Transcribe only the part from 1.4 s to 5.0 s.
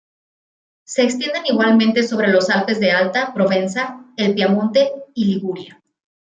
igualmente sobre los Alpes de Alta Provenza, el Piamonte